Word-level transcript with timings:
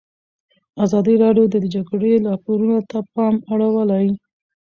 ازادي 0.85 1.15
راډیو 1.23 1.45
د 1.53 1.55
د 1.63 1.65
جګړې 1.75 2.11
راپورونه 2.27 2.77
ته 2.89 2.99
پام 3.13 3.35
اړولی. 3.53 4.07